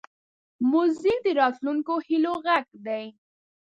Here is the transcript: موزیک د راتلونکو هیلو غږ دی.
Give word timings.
موزیک 0.71 1.19
د 1.25 1.27
راتلونکو 1.41 1.93
هیلو 2.07 2.33
غږ 2.45 2.65
دی. 2.85 3.05